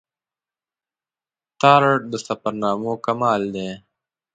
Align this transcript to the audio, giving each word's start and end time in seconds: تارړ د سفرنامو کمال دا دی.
تارړ 1.61 1.97
د 2.11 2.13
سفرنامو 2.27 2.93
کمال 3.05 3.41
دا 3.55 3.65
دی. 3.65 3.69